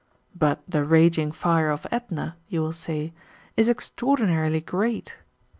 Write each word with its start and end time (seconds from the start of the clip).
"But 0.45 0.63
the 0.67 0.83
raging 0.83 1.31
fire 1.31 1.69
ofMtna^^ 1.69 2.33
you 2.49 2.63
will 2.63 2.73
say," 2.73 3.13
is 3.55 3.69
extraordi 3.69 4.21
narily 4.29 4.65
great." 4.65 5.17